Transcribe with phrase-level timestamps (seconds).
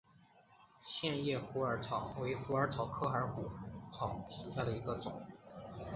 [0.83, 5.21] 线叶虎耳草为虎耳草科虎耳草属下的一个种。